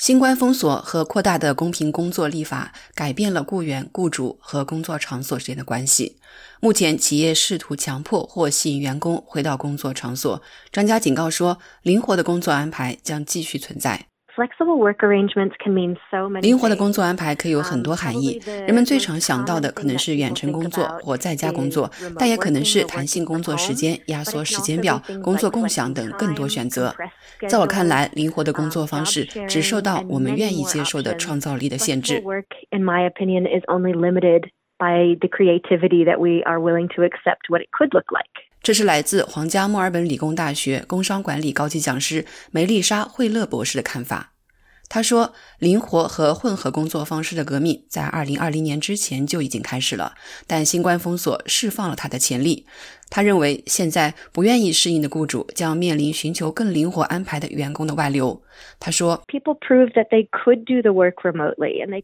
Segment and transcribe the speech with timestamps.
[0.00, 6.16] 新冠封锁和扩大的公平工作立法改变了雇员、雇主和工作场所之间的关系。
[6.58, 10.40] 目前，企业试图强迫或吸引员工回到工作场所。
[10.72, 14.09] 专家警告说，灵活的工作安排将继续存在。
[16.40, 18.40] 灵活的工作安排可以有很多含义。
[18.66, 26.94] 人们最常想到的可能是远程工作或在家工作，但也可能是弹性工作时间、压缩时间表、工作共享等更多选择。
[27.48, 32.22] 在我看来，灵活的工作方式只受到我们愿意接受的创造力的限制。
[38.62, 44.34] 这是来自皇家墨尔本理工大学工商管理高级讲师梅丽莎·惠勒博士的看法。
[44.92, 50.14] 他说：“灵活和混合工作方式的革命在2020年之前就已经开始了，
[50.48, 52.66] 但新冠封锁释放了它的潜力。”
[53.10, 58.40] 他认为，现在不愿意适应的雇主将面临寻求更灵活安排的员工的外流。
[58.78, 59.20] 他说：“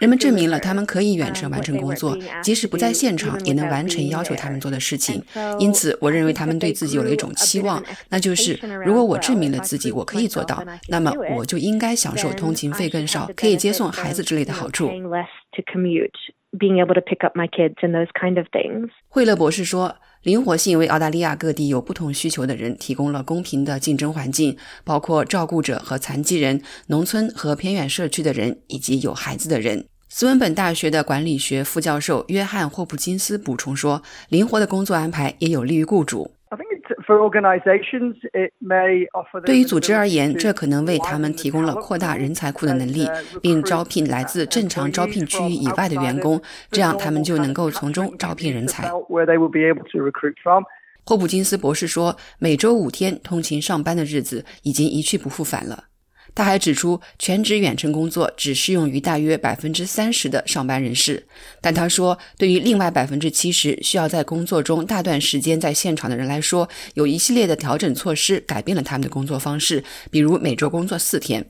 [0.00, 5.22] 人们证明了他们可以远程完成工作，即使不在现场也能完成要求他们做的事情。
[5.60, 14.90] 因此，我认为他们对自己有了一种期望，那就是如果我证明了自己我可以做到，那么我就应该享受通勤费更少、可以接送孩子之类的好处。”
[18.50, 18.88] things。
[19.08, 19.94] 惠勒博士说。
[20.22, 29.86] 灵活性为澳大利亚各地有不同需求的人提供了公平的竞争环境，包括照顾者和残疾人、农村和偏远社区的人以及有孩子的人。
[30.08, 36.32] 斯文本大学的管理学副教授约翰·霍普金斯补充说：“灵活的工作安排也有利于雇主。”
[39.44, 43.08] 对于组织而言，这可能为他们提供了扩大人才库的能力，
[43.40, 48.90] 并招聘来自正常招聘区域以外的员工，这样他们就能够从中招聘人才。
[51.06, 55.84] 霍普金斯博士说：“每周五天通勤上班的日子已经一去不复返了。”
[56.34, 61.26] 他还指出，全职远程工作只适用于大约百分之三十的上班人士。
[61.60, 71.44] 但他说，对于另外百分之七十需要在工作中大段时间在现场的人来说，有一系列的调整措施改变了他们的工作方式，比如每周工作四天。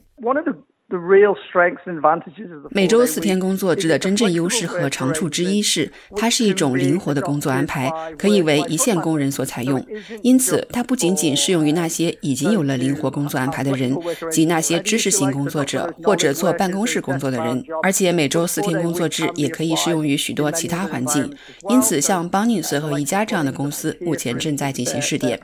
[2.71, 9.85] 每周四天工作制的真正优势和长处之一是，它是一种灵活的工作安排，可以为一线工人所采用。
[10.23, 13.95] 因此，它不仅仅适用于那些已经有了灵活工作安排的人，
[14.31, 21.31] 及那些知识型工作者或者做办公室工作的人，而且每周四天工作制也可以适用于许多其他环境。
[21.69, 25.39] 因此，像邦尼斯和宜家这样的公司目前正在进行试点。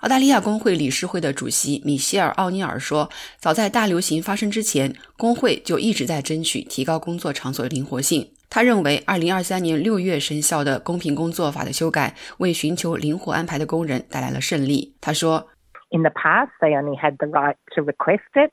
[0.00, 3.08] 澳大利亚工会理事会的主席米歇尔·奥尼尔说
[3.38, 8.32] ：“早在大流行发生之前，工会就一直在争取提高工作场所的灵活性。
[8.48, 15.46] 他认为二零二三年六月生效的公平工作法的修改，为寻求灵活安排的工人带来了胜利。”他说
[15.90, 18.50] ：“In the past, they only had the right to request it.”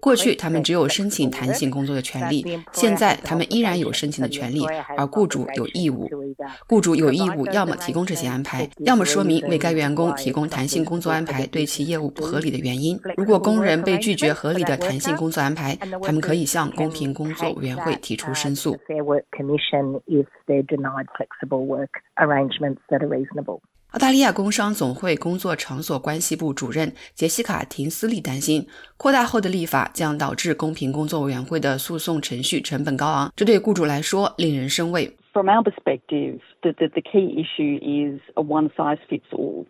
[0.00, 4.64] 过去他们只有申请弹性工作的权利，现在他们依然有申请的权利，
[4.96, 6.08] 而雇主有义务。
[6.66, 12.98] 雇主有义务要么提供这些安排，要么说明为该员工提供弹性工作安排对其业务不合理的原因。
[13.16, 18.78] 如果工人被拒绝合理的弹性工作安排，他们可以向公平工作委员会提出申诉。
[23.92, 28.64] 澳大利亚工商总会工作场所关系部主任杰西卡·廷斯利担心，
[28.96, 35.16] 扩大后的立法将导致公平工作委员会的诉讼程序成本高昂，这对雇主来说令人生畏。
[35.32, 39.66] From our perspective, the the key issue is a one size fits all.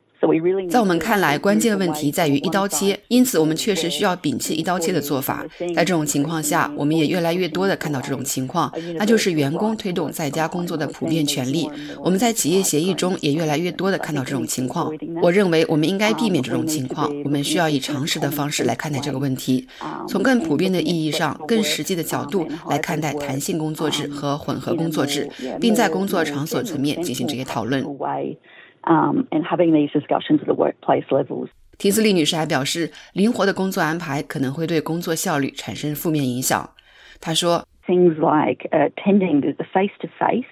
[0.68, 5.46] 在我们看来，关键问题在于一刀切，因此我们确实需要摒弃一刀切的做法。
[5.74, 11.66] 在这种情况下，我们也越来越多的看到这种情况，那就是员工推动在家工作的普遍权利。
[12.04, 14.92] 我们在企业协议中也越来越多的看到这种情况。
[15.22, 17.10] 我认为我们应该避免这种情况。
[17.24, 19.66] 我们需要以常识的方式来看待这个问题，
[20.06, 27.82] 从更普遍的意义上、更实际的角度来看待弹性工作制和混合工作制，并在工作场所层面进行这些讨论。
[28.84, 31.48] Um, and having these discussions at the workplace levels.
[31.78, 36.70] 提斯利女士还表示，灵活的工作安排可能会对工作效率产生负面影响。
[37.20, 40.44] 她说：“Things like attending the face-to-face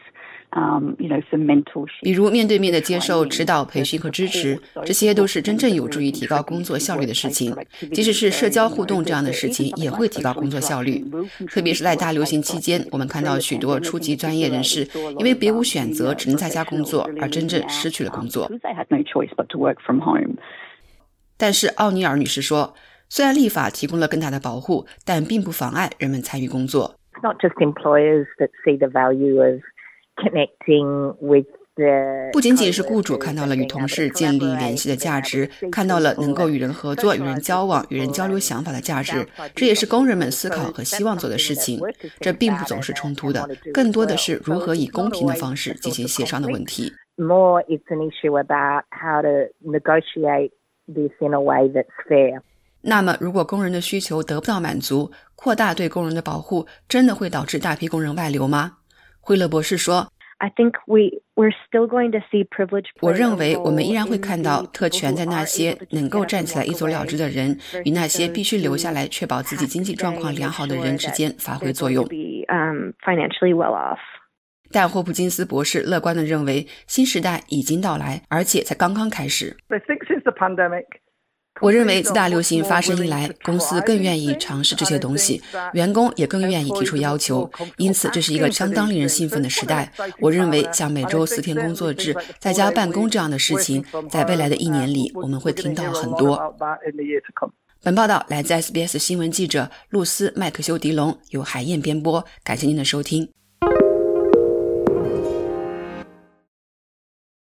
[2.03, 7.55] 比如面对面的接受指导、培训和支持，这些都是真正有助于提高工作效率的事情。
[7.93, 11.05] 即使是社交互动这样的事情，也会提高工作效率。
[11.49, 18.50] 特别是在大流行期间，我们看到许多初级专业人士因为别无选择，只能在家工作，而真正失去了工作。
[21.37, 22.75] 但是奥尼尔女士说，
[23.09, 26.95] 虽然立法提供了更大的保护，但并不妨碍人们参与工作。
[27.23, 29.61] Not just employers that see the value of
[32.32, 39.25] 不仅仅是雇主看到了与同事建立联系的价值，看到了能够与人合作、与人交往、与人交流想法的价值，
[39.55, 41.81] 这也是工人们思考和希望做的事情。
[42.20, 46.93] 这并不总是冲突的，更多的是如何以公平的方式进行协商的问题。
[47.17, 50.50] More, it's an issue about how to negotiate
[50.87, 52.41] this in a way that's fair.
[52.81, 58.78] 那么，如果工人的需求得不到满足，扩大对工人的保护，真的会导致大批工人外流吗？
[59.29, 60.11] 惠勒博士说。
[60.39, 62.87] I think we we're still going to see privilege.
[63.01, 72.07] 我认为我们依然会看到特权在那些能够站起来一走了之的人与那些必须留下来确保自己经济状况良好的人之间发挥作用。
[72.07, 73.99] Um, financially well off.
[74.71, 79.57] 但霍普金斯博士乐观地认为，新时代已经到来，而且才刚刚开始。
[79.69, 80.87] I think since the pandemic.
[81.61, 89.93] 我认为自大流行发生以来，公司更愿意尝试这些东西，员工也更愿意提出要求，因此这是一个相当令人兴奋的时代。
[90.21, 96.55] 我认为像每周四天工作制、在家办公这样的事情，在未来的一年里，我们会听到很多。
[97.81, 103.38] 本报道来自 SBS 新闻记者露丝·麦克修迪龙，由海燕编播，感谢您的收听。